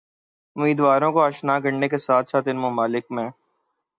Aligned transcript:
امیدواروں 0.55 1.11
کو 1.11 1.19
آشنا 1.21 1.59
کرنے 1.59 1.87
کے 1.89 1.97
ساتھ 1.97 2.29
ساتھ 2.29 2.47
ان 2.49 2.57
ممالک 2.57 3.11
میں 3.11 3.29